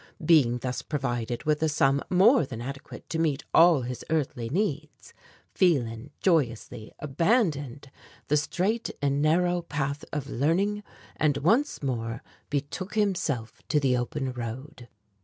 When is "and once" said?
11.17-11.83